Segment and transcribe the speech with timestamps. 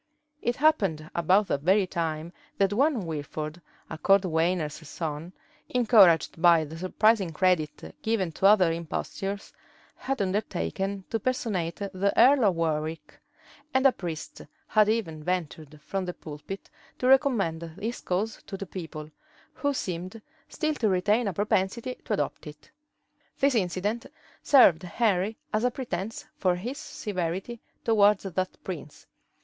[0.25, 5.31] [*] It happened about that very time that one Wilford, a cordwainer's son,
[5.69, 9.53] encouraged by the surprising credit given to other impostures,
[9.97, 13.19] had undertaken to personate the earl of Warwick;
[13.75, 18.65] and a priest had even ventured from the pulpit to recommend his cause to the
[18.65, 19.11] people,
[19.53, 22.71] who seemed still to retain a propensity to adopt it.
[23.39, 24.07] This incident
[24.41, 29.05] served Henry as a pretence for his severity towards that prince.